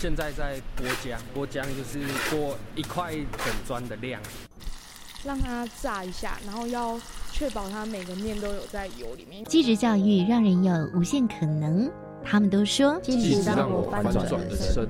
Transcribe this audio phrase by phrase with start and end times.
[0.00, 1.98] 现在在剥浆，剥浆就是
[2.30, 4.20] 剥一块整砖的量，
[5.24, 6.96] 让它炸一下，然后要
[7.32, 9.44] 确保它每个面都有在油里面。
[9.46, 11.90] 继职教育让人有无限可能，
[12.22, 14.86] 他们都说继职让我翻转人生。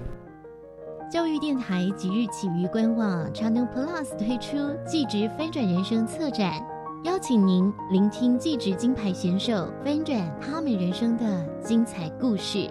[1.10, 6.62] 教育电台即日起于官网 Channel Plus 推出继职翻转人生策展，
[7.04, 12.70] 邀请您聆听继职金牌选手翻转他们人生的精彩故事。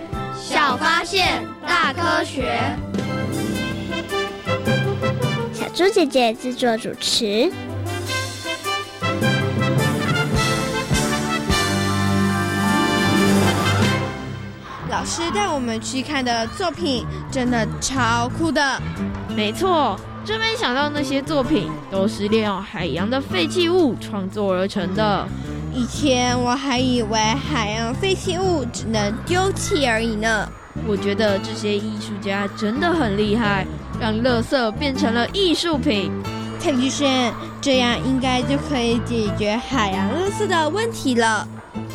[0.51, 2.59] 小发现，大科学。
[5.53, 7.49] 小猪姐姐制作主持。
[14.89, 18.61] 老师带我们去看的作品真的超酷的。
[19.33, 25.25] 没错，真没想到那些作品都是利用海洋的废弃物创作而成的。
[25.73, 30.47] 以前我还以为海洋废弃物只能丢弃而已呢。
[30.87, 33.65] 我觉得这些艺术家真的很厉害，
[33.99, 36.11] 让垃圾变成了艺术品。
[36.59, 41.47] 蔡菊轩，这样应该就可以解决海洋垃圾的问题了。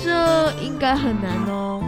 [0.02, 1.80] 这应该很难哦。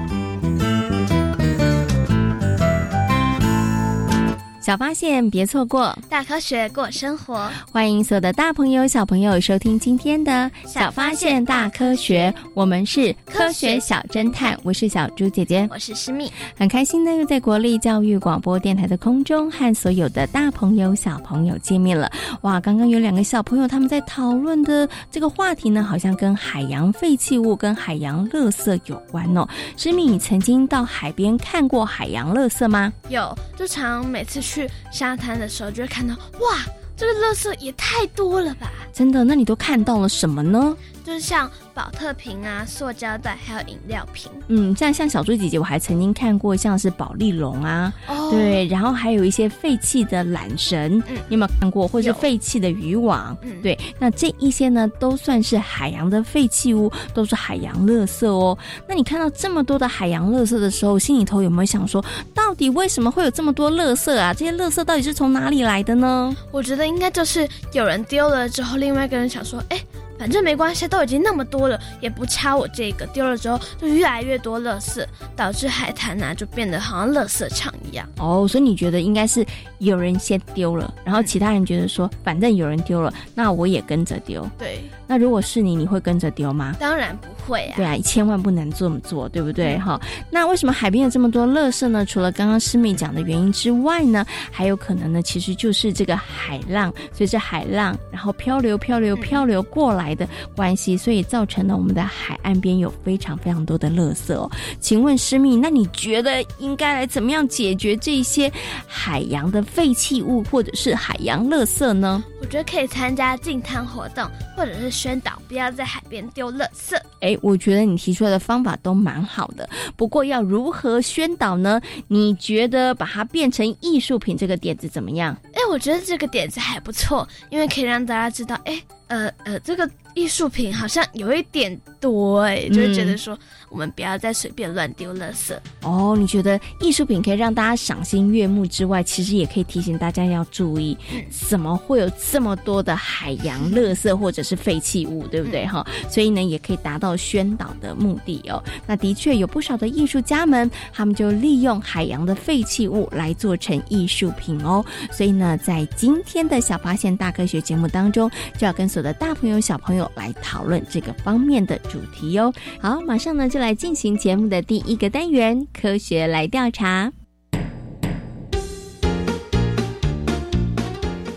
[4.69, 7.51] 小发现，别错过大科学过生活。
[7.73, 12.35] 欢迎所有的大朋友、小朋友收听今天的小发现大科学。
[12.53, 16.31] 我们是科学小侦探，我是小猪姐姐，我是诗密。
[16.55, 22.13] 很开心呢，又在国立教育广播电台的空中和所有的大朋友、小朋友见面了。
[22.43, 29.49] 哇，刚刚有两个小朋友他们在讨论的这个话题呢，好像跟海洋废弃物、跟海洋垃圾有关哦。
[29.79, 32.93] 诗密，你曾经到海边看过海洋垃圾吗？
[33.09, 34.58] 有，就常每次去。
[34.59, 36.59] 去沙滩的时候，就会看到哇，
[36.97, 38.73] 这个垃圾也太多了吧！
[38.93, 40.77] 真的，那你都看到了什么呢？
[41.09, 44.31] 就是像保特瓶啊、塑胶袋，还有饮料瓶。
[44.49, 47.91] 嗯，这样像小猪姐姐，我还曾经看过像是保利龙啊，
[48.31, 51.89] 对，然后还有一些废弃的缆绳，嗯，你有没有看过？
[51.89, 53.35] 或是废弃的渔网？
[53.41, 58.59] 嗯，对，那这一些呢，都算是海洋的废弃物，都是海洋垃圾哦。
[58.87, 62.05] 那你看到这么多的海洋垃圾的时候，心里头有没有想说，
[62.35, 64.35] 到底为什么会有这么多垃圾啊？
[64.35, 66.37] 这些垃圾到底是从哪里来的呢？
[66.51, 69.81] 我觉得应该就是有人丢了之后，另外一个人想说，哎。
[70.19, 73.07] 反正没关系，都已经那么多了，也不差我这个。
[73.07, 75.05] 丢了之后，就越来越多垃圾，
[75.37, 78.09] 导致海滩呐就变得好像垃圾场一样。
[78.19, 79.47] 哦，所以你觉得应该是
[79.79, 84.49] 有人先丢了，然后其他人觉得说，反正有人丢了，那我也跟着丢。
[84.59, 84.83] 对。
[85.09, 86.77] 那如果是你，你会跟着丢吗？
[86.79, 87.73] 当然不会啊。
[87.77, 89.77] 对啊，千万不能这么做，对不对？
[89.79, 89.99] 哈，
[90.31, 92.05] 那为什么海边有这么多垃圾呢？
[92.05, 104.51] 除了刚刚师妹讲的原因之外呢，还有可能呢，其实就是这个海浪，随着海浪然后漂流、漂流、漂流过来的关系，所以造成了我们的海岸边有非常非常多的垃圾哦。
[104.79, 108.53] 请问师妹，那你觉得应该来怎么样解决这些
[108.87, 112.23] 海洋的废弃物或者是海洋垃圾呢？
[112.41, 114.25] 我觉得可以参加净滩活动，
[114.57, 117.01] 或者是宣导不要在海边丢垃圾。
[117.21, 121.81] 哎，我觉得你提出来的方法都蛮好的，不过要如何宣导呢？
[122.09, 125.37] 你觉得把它变成艺术品这个点子怎么样？
[125.53, 129.89] 哎，我觉得这个点子还不错，因为可以让大家知道，哎，呃呃，这个。
[130.19, 133.39] 艺术品好像有一点多哎，就会觉得说
[133.71, 136.17] 我们不要再随便乱丢垃圾哦。
[136.19, 140.99] 你觉得艺术品可以让大家赏心悦目之外，其实也可以提醒大家要注意，
[141.31, 145.87] 怎么会有这么多的海洋垃圾或者是废弃物，对不对哈？
[146.11, 148.61] 所以呢，也可以达到宣导的目的哦。
[148.89, 154.85] 那的确有不少的艺术家们，他们就利用海洋的废弃物来做成艺术品哦。
[155.13, 158.29] 所以呢，在今天的小发现大科学节目当中，
[158.59, 160.08] 就要跟所有的大朋友小朋友。
[160.15, 162.53] 来讨论这个方面的主题哟。
[162.81, 167.13] 好，马上呢就来进行节目的第一个单元——科学来调查。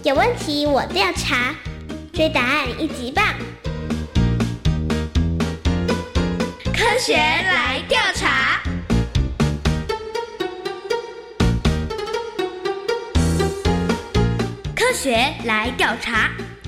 [0.04, 1.54] 有问题我调查，
[2.12, 3.24] 追答案一级棒。
[6.74, 8.64] 科学来调查，
[14.76, 15.12] 科学
[15.46, 16.32] 来调查。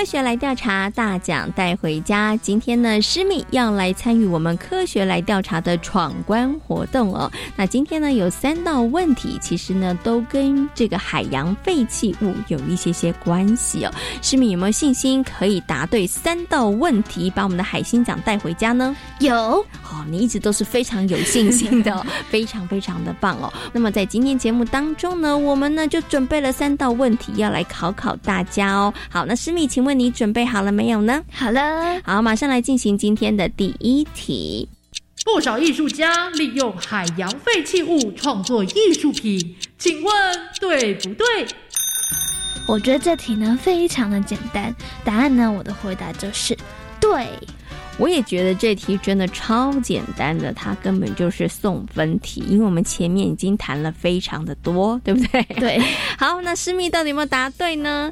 [0.00, 2.34] 科学来调查，大奖带回家。
[2.34, 7.30] 今天呢，诗敏要来参与我们科学来调查的闯关活动哦。
[7.54, 13.92] 那今天呢，有三道问题，其实呢，都跟这个海洋废弃物有一些些关系哦。
[14.22, 18.96] 诗敏有没有信心可以答对三道问题，把我们的海星奖带回家呢？
[19.20, 23.52] 有哦，你一直都是非常有信心的，非常非常的棒哦。
[23.70, 28.94] 那么在今天节目当中呢，我们呢就准备了三道问题要来考考大家哦。
[29.10, 29.89] 好，那诗敏，请问。
[29.90, 31.20] 问你准备好了没有呢？
[31.32, 34.68] 好了，好，马上来进行今天的第一题。
[35.24, 40.14] 不少艺术家利用海洋废弃物创作艺术品，请问
[40.60, 41.26] 对不对？
[42.68, 44.72] 我觉得这题呢非常的简单，
[45.02, 46.56] 答案呢我的回答就是
[47.00, 47.26] 对。
[47.98, 55.42] 我也觉得这题真的超简单的，它根本就是送分题，因为我们前面已经谈了非常的多，对不对？
[55.58, 55.82] 对。
[56.16, 58.10] 好，那诗密到底有没有答对呢？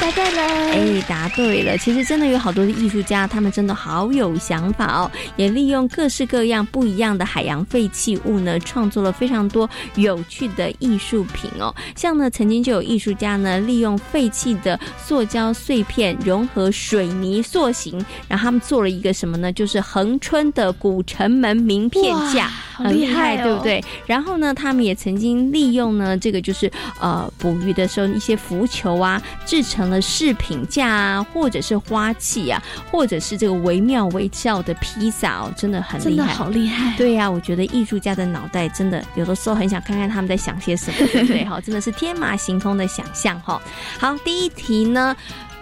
[0.00, 1.78] 答对了，哎，答对了。
[1.78, 11.74] 其实真的有好多的艺术家，他们真的好有想法哦，也利用各式各样不一样的海洋废弃物呢，创作了非常多有趣的艺术品哦。
[11.96, 19.52] 像呢，曾经就有艺术家呢，利用废弃的塑胶碎片融合水泥塑形，然后他们做了一个什么呢？
[19.52, 23.82] 就是恒春的古城门名片架，很厉害，对不对？
[24.06, 26.70] 然后呢，他们也曾经利用呢，这个就是
[27.00, 29.20] 呃，捕鱼的时候一些浮球啊，
[29.54, 32.60] 制成了饰品架啊，或者是花器啊，
[32.90, 36.92] 或者是这个惟妙惟肖的披萨哦，真的很厉害，好厉害。
[36.96, 41.44] 对呀，我觉得艺术家的脑袋真的有的时候很想看看他们在想些什么，对 不对？
[41.44, 43.62] 哈，真的是天马行空的想象哈。
[43.96, 45.14] 好，第一题呢，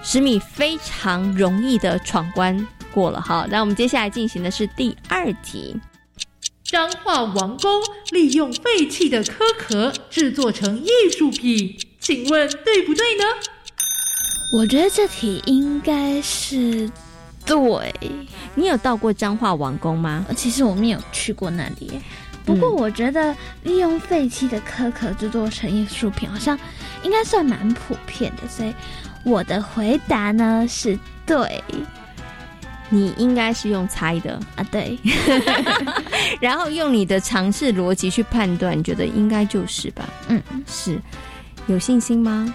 [0.03, 3.47] 十米非常容易的闯关过了哈。
[3.51, 5.77] 那我们接下来进行的是第二题，
[6.65, 7.71] 彰化王宫
[8.11, 13.25] 利用废弃的壳壳制作成艺术品，请问对不对呢？
[14.53, 16.89] 我觉得这题应该是
[17.47, 17.95] 对。
[18.55, 20.27] 你有到过彰化王宫吗？
[20.37, 21.99] 其实我没有去过那里。
[22.45, 26.59] 不过我觉得利用废弃的壳壳制作成艺术品，好像
[27.03, 28.47] 应该算蛮普遍的。
[28.47, 28.75] 所以
[29.25, 31.65] 我的回答呢是对。
[32.91, 34.99] 你应该是用猜的啊，对。
[36.43, 40.07] 然后用你的尝试逻辑去判断，你觉得应该就是吧？
[40.29, 41.01] 嗯，是
[41.69, 42.53] 有信心吗？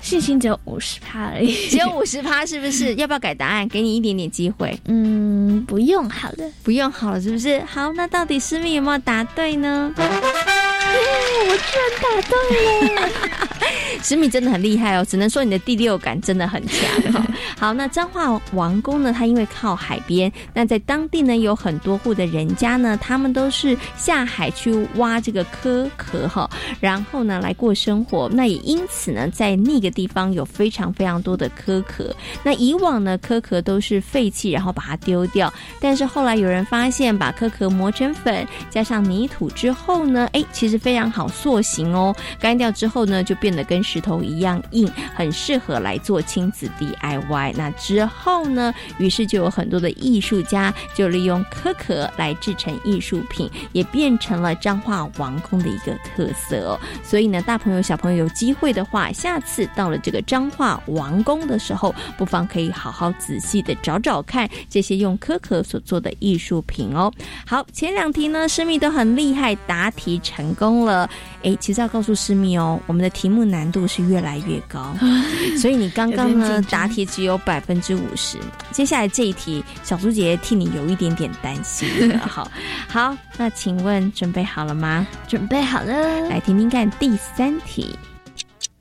[0.00, 2.94] 信心只有五十趴而已，只有五十趴，是不是？
[2.96, 3.68] 要不要改答案？
[3.68, 4.78] 给你一点点机会。
[4.86, 7.60] 嗯，不用，好了，不用好了，是不是？
[7.60, 9.92] 好，那到底师妹有没有答对呢？
[9.96, 13.08] 我居然答对了！
[14.02, 17.26] 十米真的很厉害哦，只能说你的第六感真的很强哈。
[17.58, 19.12] 好，那彰化王宫呢？
[19.12, 26.48] 它因为靠海边，那在当地呢有很多户的人家呢，他们都是下海去挖这个壳壳哈，
[26.78, 28.30] 然后呢来过生活。
[28.32, 32.14] 那也因此呢，在那个地方有非常非常多的壳壳。
[32.44, 35.52] 那以往呢，壳壳都是废弃，然后把它丢掉。
[35.80, 42.14] 但是后来有人发现，把壳壳磨成粉，加上泥土之后呢，哎，其实非常好塑形哦。
[42.38, 47.47] 干掉之后呢，就变得跟石头一样硬，很适合来做亲子 DIY。
[47.56, 56.80] 那之后呢，于是就有很多的艺术家就利用壳壳来制成艺术品，也变成了彰化王宫的一个特色哦。
[57.02, 67.12] 所以呢，大朋友小朋友有机会的话，下次到了这个彰化王宫的时候，不妨可以好好仔细的找找看这些用壳壳所做的艺术品哦。
[67.46, 71.08] 好，前两题呢，诗密都很厉害，答题成功了。
[71.44, 74.92] 哎，其实要告诉诗密哦，我们的题目难度是越来越高，
[75.56, 78.38] 所以你刚刚呢答题只有百分之五十。
[78.72, 81.88] 接下来这一题，小猪姐姐替你有一点点担心。
[82.20, 82.50] 好，
[82.88, 85.06] 好，那请问准备好了吗？
[85.26, 87.96] 准备好了，来听听看第三题。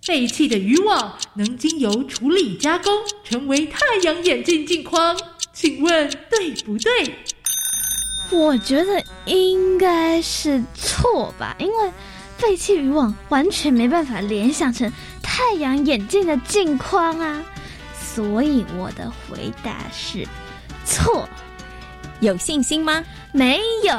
[0.03, 2.91] 废弃的渔网能经由处理加工
[3.23, 5.17] 成为太阳眼镜镜框，
[5.53, 7.15] 请问对不对？
[8.31, 11.91] 我觉得应该是错吧，因为。
[12.37, 17.43] 废弃渔网完全没办法联想成太阳眼镜的镜框啊，
[18.17, 20.25] 所以我的回答是
[20.83, 21.29] 错。
[22.19, 23.03] 有信心吗？
[23.31, 23.95] 没有。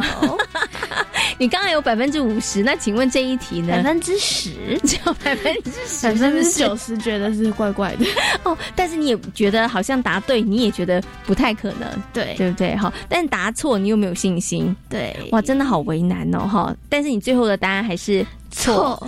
[1.38, 3.68] 你刚刚有百分之五十，那请问这一题呢？
[3.68, 8.04] 百分之十， 只有百分之十，百分之九十觉得是怪怪的
[8.42, 8.58] 哦。
[8.74, 12.74] 但是你也觉得好像答对，你也觉得不太可能，对对不对？
[12.74, 16.76] 哈，但答错你又没有信心，对，哇，真的好为难哦，哈。
[16.88, 19.00] 但是你最后的答案还是错。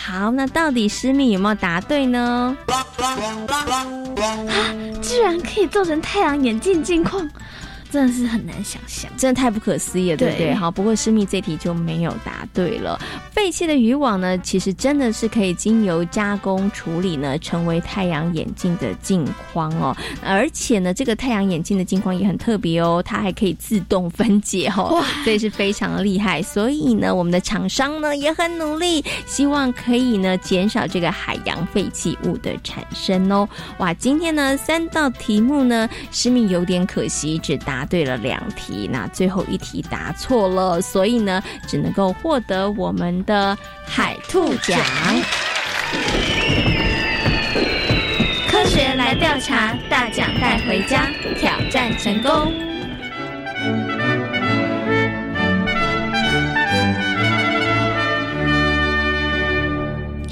[0.00, 2.56] 好，那到底诗密有没有答对呢？
[2.68, 2.86] 啊
[5.02, 7.28] 居然可以做成太阳眼镜镜框。
[7.90, 10.54] 真的是很难想象，真的太不可思议了，对不对？
[10.54, 13.00] 好，不过诗密这题就没有答对了。
[13.32, 19.96] 废弃的渔网呢，其实真的是可以经由加工处理呢，成为太阳眼镜的镜框哦。
[20.22, 26.42] 而且呢，这个太阳眼镜的镜框也很特别哦，它还可以自动分解哦，所以是非常的厉害。
[26.42, 33.48] 所以呢，我们的厂商呢也很努力，希望可以呢减少这个海洋废弃物的产生哦。
[33.78, 37.77] 哇，今天呢三道题目呢，诗密有点可惜，只答。
[37.78, 43.56] 答对了两题，那最后一题答错了，所以呢，只能够获得我们的
[43.86, 44.80] 海兔奖。
[48.48, 51.08] 科学来调查，大奖带回家，
[51.38, 52.67] 挑战成功。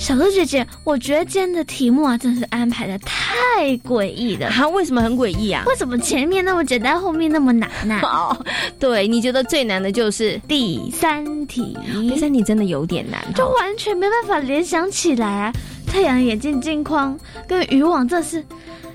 [0.06, 4.48] 小鹿姐姐，我觉得今天的题目啊，真是安排的太诡异了。
[4.50, 5.64] 它为什么很诡异啊？
[5.66, 7.98] 为什么前面那么简单，后面那么难呢？
[8.04, 8.46] 哦，
[8.78, 11.76] 对，你觉得最难的就是第三题。
[12.08, 15.52] 第三题真的有点难，就完全没办法联想起来啊！
[15.88, 18.85] 太阳眼镜镜框跟渔网，这是，唉。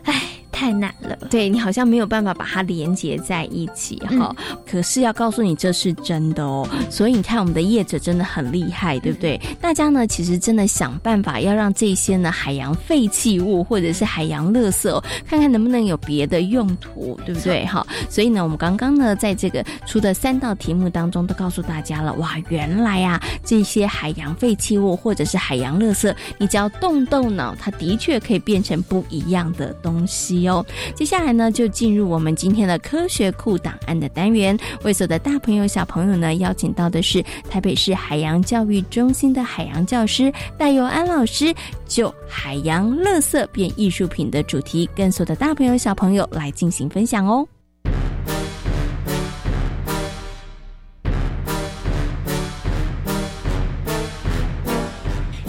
[0.62, 4.32] 太难了，对你好像没有办法把它连接在一起哈。
[4.64, 9.42] 可是要告诉你这是真的哦，所以你看我们的业者真的很厉害，对不对？
[9.60, 17.66] 大家呢其实真的想办法要让这些呢海洋废弃物或者是海洋垃圾，看看能不能有别的用途，对不对？
[17.66, 30.51] 哈，所以呢我们刚刚呢在这个出的三道题目当中都告诉大家了，哇，原来啊这些海洋废弃物或者是海洋垃圾，你只要动动脑，它的确可以变成不一样的东西哦。
[30.96, 34.58] 接下来呢，就进入我们今天的科学库档案的单元。
[34.84, 41.54] 为所的大朋友、小朋友呢，邀请到的是台北市海洋教育中心的海洋教师戴佑安老师，
[41.86, 47.48] 就海洋垃圾变艺术品的主题，跟所有的大朋友、小朋友来进行分享哦。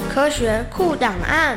[0.08, 1.56] 科学库档案。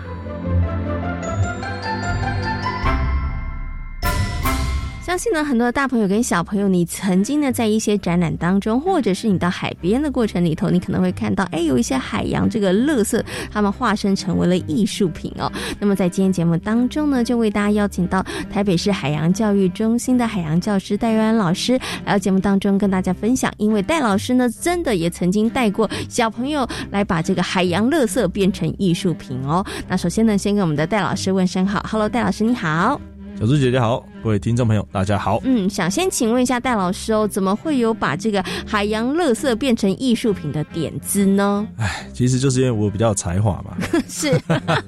[5.11, 15.51] 相信呢，很多大朋友跟小朋友，你曾经呢在一些展览当中，或者是你到海边的过程里头，你可能会看到，哎，有一些海洋这个垃圾，他们化身成为了艺术品哦。
[15.81, 21.73] 那么在今天节目当中呢，就为大家邀请到台北市海洋教育中心的海洋教师戴瑞安老师
[22.05, 23.51] 来到节目当中跟大家分享。
[23.57, 29.65] 因为戴老师呢，真的也曾经带过小朋友来把这个海洋垃圾变成艺术品哦。
[29.89, 33.01] 那首先呢，先跟我们的戴老师问声好，Hello，戴老师你好。
[33.41, 35.41] 小猪姐姐好，各位听众朋友大家好。
[35.45, 41.67] 嗯，想先请问一下戴老师哦，怎么会有把这个海洋垃圾变成艺术品的点子呢？
[41.77, 43.75] 哎，其实就是因为我比较有才华嘛。
[44.07, 44.31] 是，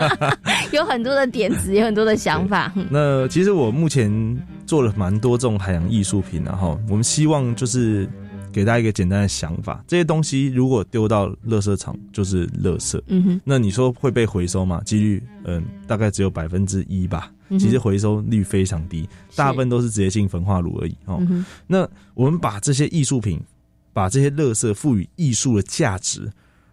[0.71, 2.71] 有很多的点子，有很多的想法。
[2.91, 4.07] 那其实我目前
[4.67, 8.07] 做了蛮多这种海洋艺术品，然后我们希望就是
[8.51, 13.01] 给大家一个简单的想法：这些东西如果丢到垃圾场就是垃圾。
[13.07, 13.41] 嗯哼。
[13.43, 14.79] 那你说会被回收吗？
[14.85, 17.31] 几率嗯，大概只有百分之一吧。
[17.59, 21.21] 其实回收率非常低，大部分都是直接进焚化炉而已哦。
[21.67, 23.39] 那我们把这些艺术品，
[23.93, 26.31] 把这些垃圾赋予艺术的价值，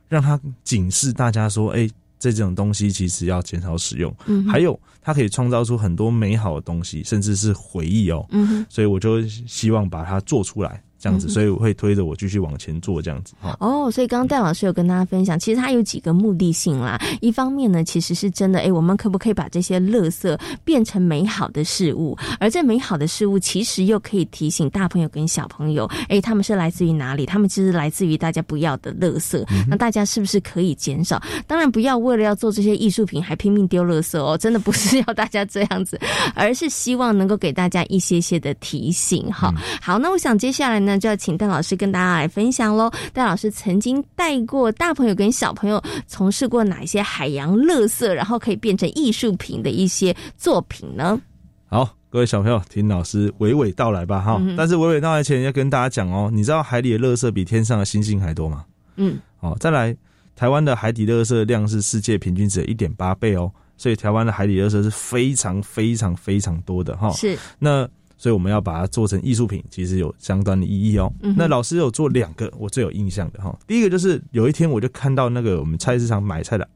[0.08, 4.14] 让它警示大家说：哎，这种东西其实要减少使用。
[4.26, 8.26] 嗯还有，它可以创造出很多美好的东西，甚至是回忆哦。
[8.68, 10.82] 所以我就希望把它做出来。
[11.00, 13.32] 这样子，所以我会推着我继续往前做这样子。
[13.58, 17.00] 哦，所以刚刚戴老师有跟大家分享，其实他有几个目的性啦。
[17.22, 22.16] 一方面呢，其实是真的，哎，我们可不可以把这些垃圾变成美好的事物？
[22.38, 27.24] 而这美好的事物，其实又可以提醒大朋友跟小朋友，哎，他们是来自于哪里？
[27.24, 29.42] 他们其实来自于大家不要的垃圾。
[29.66, 31.20] 那大家是不是可以减少？
[31.46, 35.98] 当然，不要为了要做这些艺术品还拼命丢垃圾哦，真的不是要大家这样子，
[36.34, 39.24] 而是希望能够给大家一些些的提醒。
[39.32, 40.89] 哈，好，那我想接下来呢？
[40.90, 42.90] 那就要请戴老师跟大家来分享喽。
[43.12, 51.20] 戴老师曾经带过大朋友跟小朋友从事过哪一些海洋垃圾，然后可以变成艺术品的一些作品呢？
[51.66, 54.42] 好，各位小朋友，听老师娓娓道来吧哈。
[54.56, 58.64] 但是娓娓道来前要跟大家讲哦，你知道海里的垃圾比天上的星星还多吗？
[58.96, 59.96] 嗯，好，再来，
[60.34, 67.12] 台湾的海底垃圾量是世界平均值的一点八倍哦，所以台湾的海底垃圾是非常非常非常多的哈。
[67.12, 67.88] 是那。
[68.20, 71.10] 所以我们要把它做成艺术品，其实有相当的意义哦。
[71.34, 73.58] 那老师有做两个，我最有印象的哈。
[73.66, 76.68] 第一个就是有一天我就看到那个我们菜市场买菜的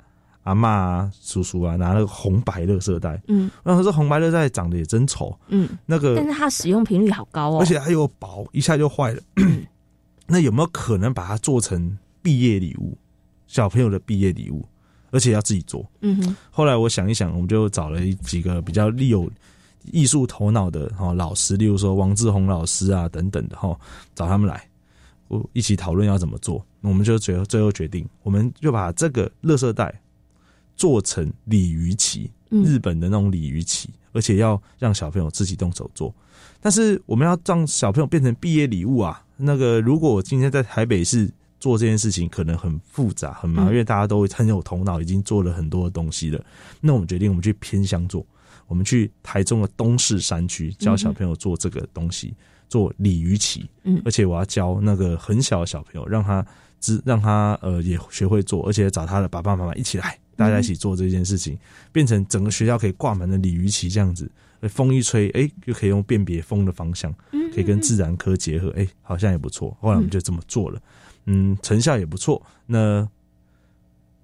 [0.45, 3.23] 阿妈啊、叔叔啊，拿那个红白乐色袋。
[3.29, 5.39] 嗯，然后说红白乐袋长得也真丑。
[5.49, 9.21] 嗯，那个，但是它使用频率好高哦，而且它又薄，一下就坏了。
[10.27, 12.97] 那有没有可能把它做成毕业礼物？
[13.47, 14.67] 小朋友的毕业礼物，
[15.11, 15.85] 而且要自己做。
[16.01, 16.37] 嗯哼。
[16.51, 19.31] 后来我想一想，我们就找了几个比较利有。
[19.93, 23.79] 艺术头脑的哈老师，例如说王志宏老师啊等等的哈，
[24.15, 24.67] 找他们来，
[25.29, 26.65] 我一起讨论要怎么做。
[26.81, 30.01] 我们就最后最后决定，我们就把这个乐色袋
[30.77, 36.15] 做成鲤鱼旗，日本的那种鲤鱼旗，而且要让小朋友自己动手做。
[36.61, 46.43] 但是我们要让小朋友变成毕业礼物啊，那个如果我今天在台北市做这件事情，可能很复杂很麻烦，因为大家都很有头脑，已经做了很多东西了。
[46.81, 48.25] 那我们决定，我们去偏乡做。
[48.67, 52.35] 我们去台中的东势山区教小朋友做这个东西，
[52.69, 53.69] 做鲤鱼旗。
[53.85, 56.45] 嗯，而且我要教那个很小的小朋友，让他
[56.81, 61.59] 知让他呃也学会做，而且找他的爸爸妈妈一起来，大家一起做这件事情，
[61.93, 64.31] 变成整个学校可以挂满的鲤鱼旗这样子。
[64.63, 67.15] 风一吹，哎，就可以用辨别风的方向，
[67.55, 69.77] 可以跟自然科结合，哎，好像也不错。
[69.81, 70.81] 后来我们就这么做了，
[71.27, 72.41] 嗯，成效也不错。
[72.67, 73.09] 那。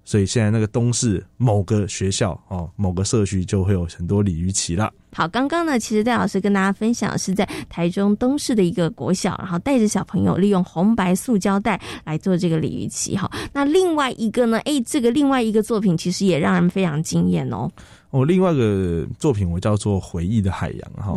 [0.03, 4.91] 所以现在那个东市某个学校哦，某个社区就会有很多鲤鱼旗了。
[5.13, 13.15] 好，刚刚呢，其实戴老师跟大家分享是在台中东市的一个国小，然后带着小朋友利用红白塑胶袋来做这个鲤鱼旗。
[13.15, 17.69] 哈，那另外一个呢，哎，这个另外一个作品其实也让人非常惊艳哦。
[18.09, 21.15] 哦，另外一个作品我叫做回忆的海洋哈，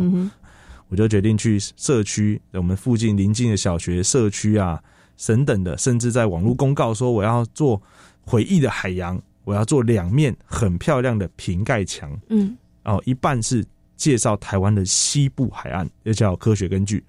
[0.89, 4.79] 我就决定去社区，我们附近邻近的小学、社区啊
[5.25, 7.81] 等等的，甚至在网络公告说我要做。
[8.25, 12.11] 回忆的海洋，我要做两面很漂亮的瓶盖墙。
[12.29, 16.99] 嗯，哦，一半是介绍台湾的西部海岸，也叫科学根据；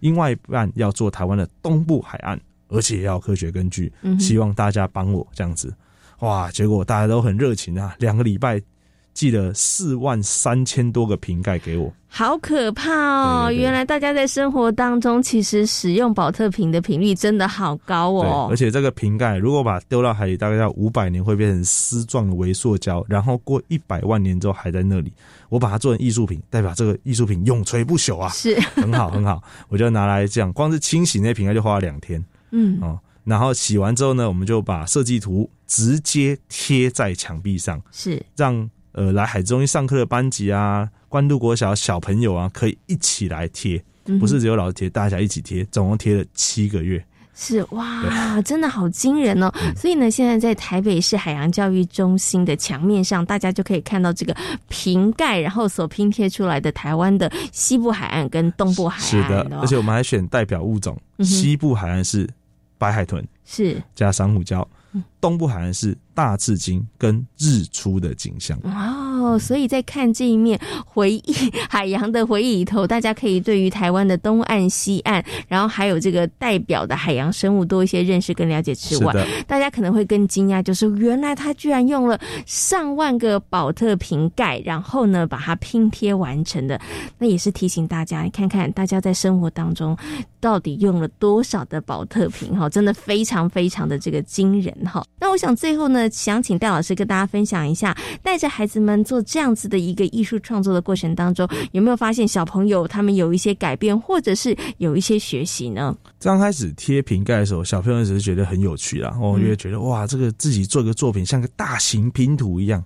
[0.00, 3.92] 另外一半要做台湾的东部海岸，而且要科学根据。
[4.18, 5.74] 希望大家帮我这样子。
[6.20, 8.60] 哇，结果大家都很热情啊，两个礼拜。
[9.14, 13.52] 寄了四万三千多个瓶盖给我，好可怕哦！
[13.52, 18.48] 原来大家在生活当中其实使用保特瓶的频率真的好高哦。
[18.50, 25.12] 而且这个瓶盖如果把它丢到海里，大概要五百年会变成丝状的微塑胶，然后过一百万年之后还在那里。
[25.50, 28.30] 我把它做成艺术品，代表这个艺术品永垂不朽啊！
[28.30, 32.24] 是很好很好，我就拿来这样，光是清洗那瓶盖就花了两天。
[32.50, 38.68] 嗯哦，然后洗完之后呢，我们就把设计图直接贴在墙壁上，是让。
[38.92, 43.82] 呃，来海中心上课的班级啊，关渡国小小朋友啊，可以一起来贴，
[44.20, 47.02] 不是只有老师贴，大家一起贴，总共贴了七个月。
[47.34, 49.50] 是哇，真的好惊人哦！
[49.74, 54.36] 所以呢，现在在台北市海洋教育中心的墙面上，大家就可以看到这个
[54.68, 59.06] 瓶盖，然后所拼贴出来的台湾的西部海岸跟东部海岸。
[59.08, 62.28] 是的，而且我们还选代表物种，西部海岸是
[62.76, 63.82] 白海豚，是。
[63.94, 64.62] 加珊瑚礁；
[65.22, 68.58] 东部海岸是大赤鲸跟日出的景象。
[68.64, 71.32] 哦，所以在看这一面回忆
[71.70, 79.14] 海洋的回忆里头，大家可以对于台湾的东岸、西岸，然后还有这个代表的海洋生物多一些认识跟了解之外，
[79.46, 86.80] 大家可能会更惊讶，就是原来他居然用了上万个宝特瓶盖，然后呢把它拼贴完成的。
[87.16, 89.96] 那也是提醒大家，看看大家在生活当中
[90.40, 95.02] 到底用了多少的宝特瓶哈，真的非常非常的这个惊人哈。
[95.22, 98.92] 那我想最后呢，想请戴老师跟大家分享一下，带着孩子们。
[99.04, 105.96] 做这样子的一个艺术创作的过程当中，有没有发现小朋友他们有一些改变，或者是有一些学习呢？
[106.18, 112.82] 刚开始贴瓶盖的时候，小朋友只是觉得很有趣啦，我也觉得哇，这个自己做一个作品像个大型拼图一样。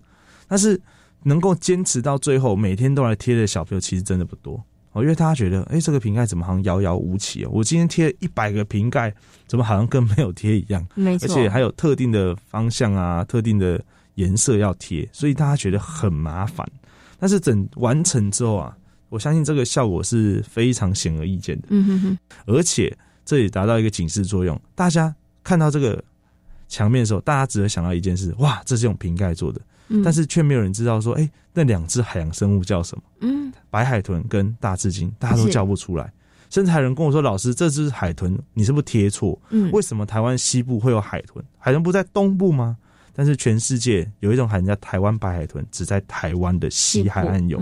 [0.47, 0.79] 但是
[1.23, 4.63] 能够坚持到最后，每天都来贴的小朋友其实真的不多
[4.97, 7.51] 哦，因为大家觉得，哎，这个瓶盖怎么好像遥遥无期哦？
[7.53, 9.15] 我今天贴一百个瓶盖，
[9.47, 10.87] 怎么好像跟没有贴一样？
[10.95, 13.79] 没错，而且还有特定的方向啊，特定的。
[14.17, 16.67] 颜色要贴，所以大家觉得很麻烦。
[17.19, 18.75] 但是整完成之后啊，
[19.11, 21.67] 我相信这个效果是非常显而易见的。
[21.69, 22.19] 嗯哼哼。
[22.47, 26.03] 而且这也达到一个警示作用，大家看到这个
[26.67, 29.61] 墙面的时候，大家只会想到一件事：哇，这是用瓶盖做的。
[29.89, 30.03] 嗯。
[30.03, 33.03] 但是却没有人知道说，哎，那两只海洋生物叫什么？
[33.21, 33.53] 嗯。
[33.71, 36.13] 白海豚跟大赤鲸，大家都叫不出来。
[36.49, 39.39] 甚至还有人跟我说：“老师，这只海豚你是不是贴错？
[39.51, 39.71] 嗯。
[39.73, 41.45] 为什么台湾西部会有海豚？
[41.59, 42.77] 海豚不在东部吗？”
[43.13, 47.59] 但是全世界有一种海豚叫台湾白海豚，只在台湾的西海岸有。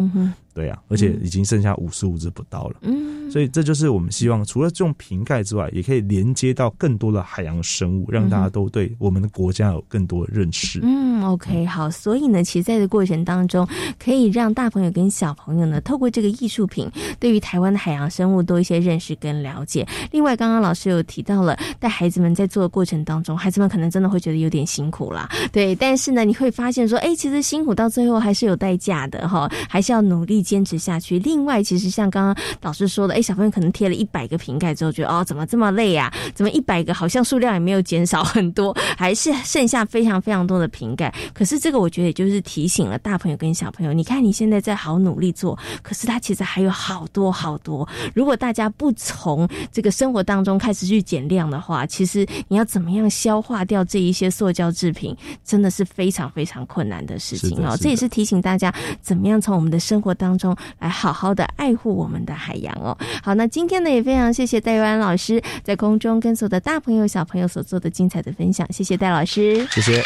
[0.54, 2.76] 对啊，而且已经剩下五十五只不到了。
[2.82, 10.78] 嗯，所以这就是我们希望，除了这种瓶盖之外，也可以连接到更多的海洋生物，让大家都对我们的国家有更多的认识。
[10.84, 11.90] 嗯，OK，好。
[11.90, 13.66] 所以呢，其实在这过程当中，
[13.98, 16.88] 可以让大朋友跟小朋友呢，透过这个艺术品，
[17.18, 19.84] 对于台湾的海洋生物多一些认识跟了解。
[20.12, 25.28] 另外，刚刚老师有提到了，带孩子们在做的过程当中，孩子们可能真的会觉得有点辛苦啦。
[25.50, 30.43] 对，但是呢，你会发现说，哎，其实辛苦到最后还是有代价的哈，还是要努力。
[30.44, 31.18] 坚持下去。
[31.18, 36.12] 另外，其实像刚刚老师说的，哎，小朋友可能贴了一百个瓶盖之后，觉得哦，怎么这么累啊？
[36.34, 41.12] 怎么一百个好像数量也没有减少很多，还是剩下非常非常多的瓶盖。
[41.32, 47.88] 可是这个我觉得也就是提醒了大朋友跟小朋友，你看你现在在好努力做，可是它其实还有好多好多。
[48.14, 57.76] 如果大家不从这个生活当中开始去减量的话，其实你要怎么样消化掉这一些塑胶制品，真的是非常非常困难的事情哦。
[57.80, 60.33] 这也是提醒大家，怎么样从我们的生活当。
[60.36, 62.96] 中来好好的爱护我们的海洋哦。
[63.22, 70.04] 好，那今天呢也非常谢谢戴玉安老师在空中跟所有的大朋友小朋友所做的精彩的分享，谢谢戴老师，谢谢。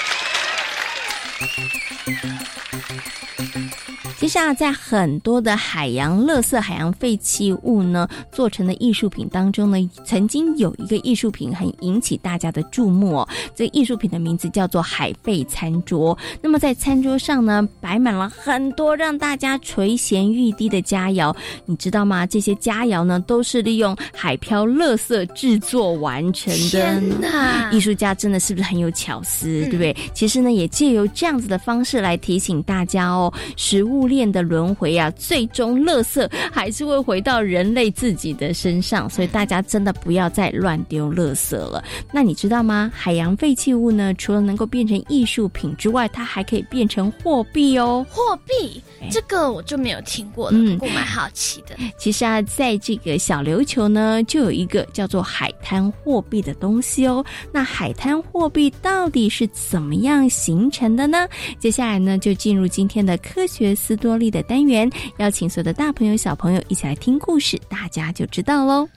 [4.18, 13.25] 其实啊，在很多的海洋垃圾、海洋废弃物呢做成的艺术品当中呢，曾经有一个艺术品很引起大家的注目。
[13.55, 16.18] 这艺术品的名字叫做海贝餐桌。
[16.42, 21.35] 那么在餐桌上呢，摆满了很多让大家垂涎欲滴的佳肴。
[21.64, 22.27] 你知道吗？
[22.27, 27.71] 这些佳肴呢，都是利用海漂垃圾制作完成的。
[27.71, 29.47] 艺术家真的是不是很有巧思？
[29.66, 29.97] 对不对？
[30.12, 34.09] 其实呢，也借由这样子的方式来提醒大家哦，食物。
[34.09, 41.85] 链的轮回啊，最终垃圾还是会回到人类自己的身上，所以大家真的不要再乱丢垃圾了。
[42.11, 42.91] 那你知道吗？
[42.95, 48.07] 海洋废弃物呢，除了能够变成艺术品之外，它还可以变成货币哦。
[48.09, 51.77] 货币，这个我就没有听过了，嗯，我蛮好奇的。
[51.99, 57.23] 其实啊，在这个小琉球呢，就有一个叫做海滩货币的东西哦。
[57.53, 61.29] 那海滩货币到底是怎么样形成的呢？
[61.59, 63.98] 接下来呢，就进入今天的科学斯。
[63.98, 68.88] 多利的单元，邀请所有的大朋友、小朋友一起来听故事，大家就知道喽。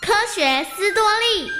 [0.00, 1.50] 科学斯多利，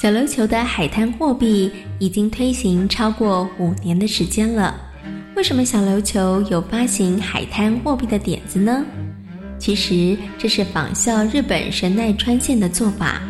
[0.00, 4.83] 小琉球的海滩货币已经推行超过五年的时间了。
[5.36, 8.84] 为什么小琉球有发行海滩货币的点子呢？
[9.58, 13.20] 其实这是仿效日本神奈川县的做法。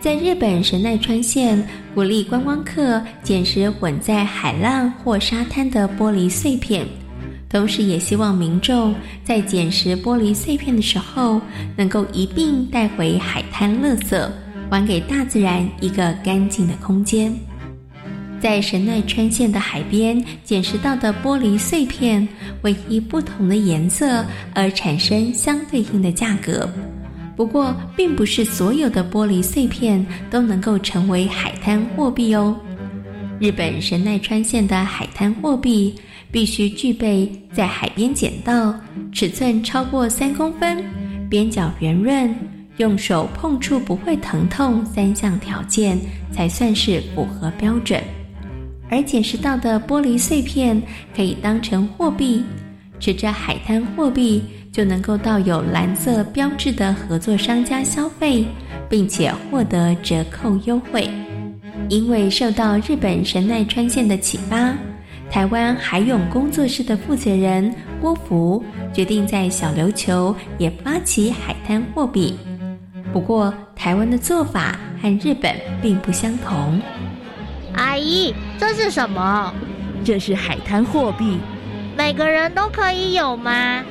[0.00, 6.84] 在日本神奈川县，鼓励观光客捡拾混在海浪或沙滩的玻璃碎片，
[7.48, 11.40] 同时也希望民众在捡拾玻璃碎片的时候，
[11.76, 14.28] 能够一并带回海滩垃圾，
[14.68, 17.32] 还给大自然一个干净的空间。
[18.40, 22.26] 在神奈川县的海边捡拾到的玻璃碎片，
[22.62, 24.24] 会依不同的颜色
[24.54, 26.68] 而产生相对应的价格。
[27.36, 32.56] 不过，并不是所有的玻璃碎片都能够成为海滩货币哦。
[33.38, 35.94] 日本神奈川县的海滩货币
[36.32, 38.74] 必须具备在海边捡到、
[39.12, 40.82] 尺寸超过三公分、
[41.30, 42.34] 边角圆润、
[42.78, 45.96] 用手碰触不会疼痛三项条件，
[46.32, 48.02] 才算是符合标准。
[48.90, 50.80] 而捡拾到的玻璃碎片
[51.14, 52.42] 可以当成货币，
[52.98, 58.44] 持着海滩货币就能够到有蓝色标志的合作商家消费，
[58.88, 61.08] 并且获得折扣优惠。
[61.88, 64.74] 因为受到日本神奈川县的启发，
[65.30, 72.34] 台湾海泳工作室的负责人郭福决定在小琉球也发起海滩货币。
[73.12, 76.78] 不过，台湾的做法和日本并不相同。
[77.98, 79.52] 阿姨，这是什么？
[80.04, 81.40] 这是海滩货币，
[81.96, 83.82] 每个人都可以有吗？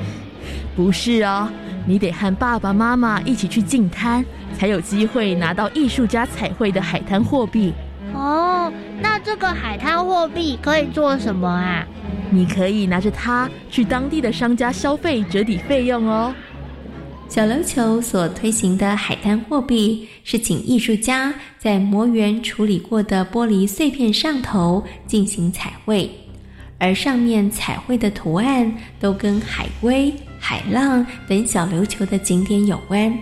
[0.77, 1.49] 不是哦，
[1.85, 4.23] 你得和爸爸妈妈一起去进滩，
[4.57, 7.73] 才有机会拿到艺术家彩绘的海滩货币。
[8.13, 11.85] 哦，那这个海滩货币可以做什么啊？
[12.29, 16.33] 你可以拿着它去当地的商家消费，折抵费用哦。
[17.29, 26.09] 小琉球所推行的海滩货币是请艺术家在磨圆处理过的玻璃碎片上头进行彩绘，
[26.79, 33.15] 而上面彩绘的图案都跟海龟、海浪等小琉球的景点有关。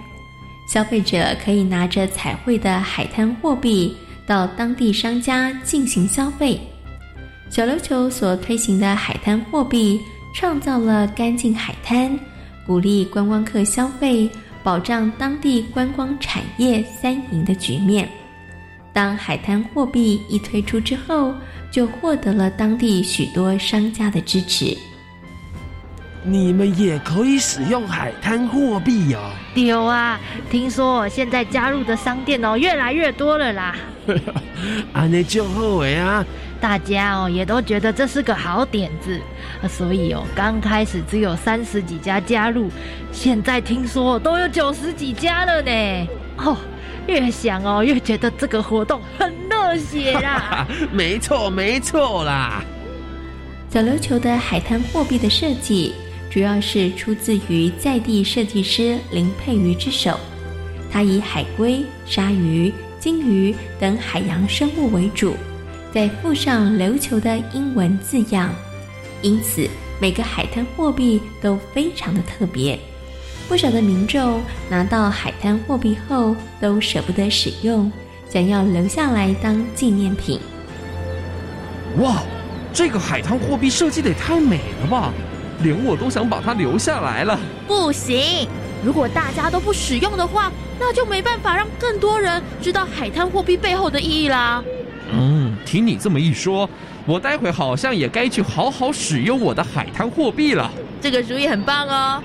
[0.71, 3.93] 消费者可以拿着彩绘的海滩货币
[4.25, 6.57] 到当地商家进行消费。
[7.49, 9.99] 小琉球所推行的海滩货币
[10.33, 12.17] 创造了干净海滩。
[12.65, 14.29] 鼓励观光客消费，
[14.63, 18.09] 保障当地观光产业三赢的局面。
[18.91, 21.33] 当海滩货币一推出之后，
[21.69, 24.75] 就获得了当地许多商家的支持。
[26.23, 29.31] 你们也可以使用海滩货币哦。
[29.53, 33.75] 有啊，听说现在加入的商店哦越来越多了啦。
[34.93, 36.25] 啊，那就好哎啊！
[36.61, 39.19] 大家哦也都觉得这是个好点子，
[39.69, 42.69] 所以哦刚开始只有三十几家加入，
[43.11, 46.07] 现在听说都有九十几家了呢。
[46.37, 46.57] 哦，
[47.07, 50.65] 越想哦越觉得这个活动很热血啦。
[50.91, 52.63] 没错没错啦。
[53.69, 55.93] 小琉球的海滩货币的设计，
[56.31, 60.17] 主要是出自于在地设计师林佩瑜之手，
[60.89, 62.73] 他以海龟、鲨鱼、
[63.05, 65.35] 鲸鱼等海洋生物为主。
[65.93, 68.49] 再附上琉球的英文字样，
[69.21, 69.69] 因此
[70.01, 72.79] 每个海滩货币都非常的特别。
[73.47, 74.41] 不少的民众
[74.71, 77.91] 拿到海滩货币后都舍不得使用，
[78.27, 80.39] 想要留下来当纪念品。
[81.99, 82.23] 哇，
[82.73, 85.13] 这个海滩货币设计的也太美了吧！
[85.61, 87.39] 连我都想把它留下来了。
[87.67, 88.47] 不行，
[88.85, 94.63] 如果大家都不使用的话，那就没办法让更多人知道海滩货币背后的意义啦。
[95.11, 96.69] 嗯，听你这么一说，
[97.07, 100.71] 我待会好像也该去好好使用我的海滩货币了。
[101.01, 102.21] 这个主意很棒哦！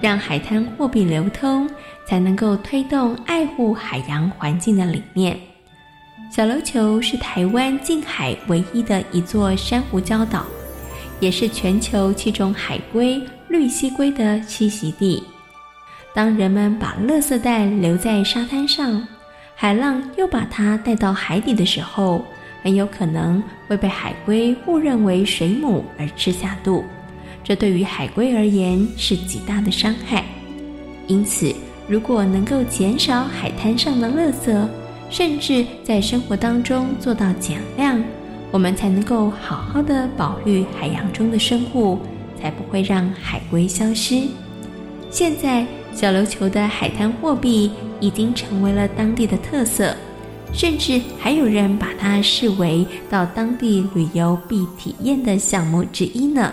[0.00, 1.68] 让海滩货币流通，
[2.08, 5.38] 才能够推动爱护海洋环境的理念。
[6.30, 10.46] 小琉球是台湾近海唯一的一座珊瑚礁岛，
[11.20, 15.22] 也是全球七种海龟绿蜥龟的栖息地。
[16.14, 19.04] 当人们把垃圾袋留在沙滩上，
[19.56, 22.24] 海浪又把它带到海底的时候，
[22.62, 26.84] 很有可能会被海龟误认为水母而吃下肚，
[27.42, 30.24] 这对于海龟而言是极大的伤害。
[31.08, 31.52] 因此，
[31.88, 34.68] 如果能够减少海滩上的垃圾，
[35.10, 38.00] 甚至在生活当中做到减量，
[38.52, 41.98] 我们才能够好好的保育海洋中的生物，
[42.40, 44.28] 才不会让海龟消失。
[45.10, 45.66] 现在。
[45.94, 49.94] 小琉球的海滩货币已经成为了当地的特色，
[50.52, 56.52] 甚至还有人把它视为到当地旅游必体验的项目之一呢。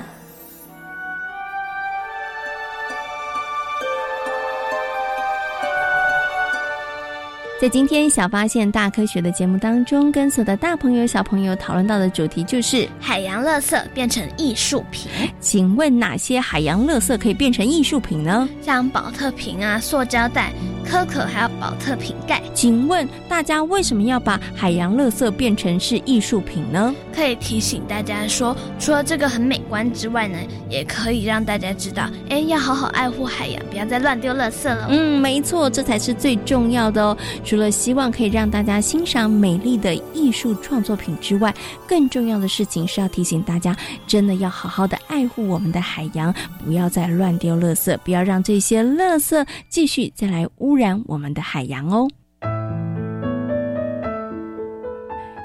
[7.62, 15.12] 在今天小发现大科学的节目当中，跟所有的大朋友小朋友讨论到的主题就是海洋垃圾变成艺术品。
[15.39, 18.50] 请问哪些海洋垃圾可以变成艺术品呢？
[18.63, 20.52] 像保特瓶啊、塑胶袋、
[20.84, 22.41] 可可还有宝特瓶盖。
[22.56, 26.91] 请问大家为什么要把海洋垃圾变成是艺术品呢？
[27.15, 34.88] 可以提醒大家说，除了这个很美观之外呢，也可以让大家知道，哎，要好好爱护海洋，不要再乱丢垃圾了。
[34.89, 37.15] 嗯，没错，这才是最重要的哦。
[37.52, 41.54] 除了希望可以让大家欣赏美丽的艺术创作品之外，
[41.86, 43.76] 更重要的事情是要提醒大家，
[44.08, 46.34] 真的要好好的爱护我们的海洋，
[46.64, 52.08] 不要再乱丢垃圾，不要让这些垃圾继续再来污染我们的海洋哦。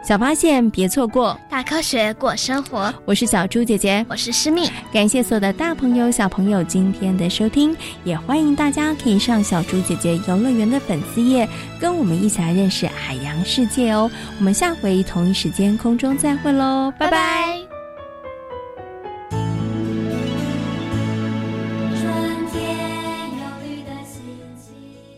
[0.06, 2.94] 小发现，别错过大科学过生活。
[3.04, 4.70] 我是小猪姐姐，我是诗密。
[4.92, 11.48] 感谢所有的大朋友、小朋友今天的收听，也欢迎大家可以上小猪姐姐游乐园的粉丝页，
[11.80, 14.08] 跟我们一起来认识海洋世界哦。
[14.38, 17.75] 我们下回同一时间空中再会喽，拜拜。